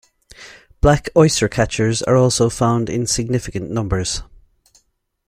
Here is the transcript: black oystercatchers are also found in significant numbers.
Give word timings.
black 0.81 1.09
oystercatchers 1.15 2.01
are 2.07 2.15
also 2.17 2.49
found 2.49 2.89
in 2.89 3.05
significant 3.05 3.69
numbers. 3.69 4.23